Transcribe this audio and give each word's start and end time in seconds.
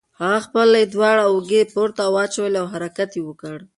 هغه 0.21 0.39
خپلې 0.47 0.81
دواړه 0.93 1.23
اوږې 1.31 1.61
پورته 1.73 2.03
واچولې 2.15 2.57
او 2.61 2.67
حرکت 2.73 3.09
یې 3.17 3.23
وکړ. 3.25 3.57